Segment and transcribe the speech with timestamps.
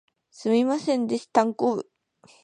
[0.31, 1.89] すみませんでしたんこぶ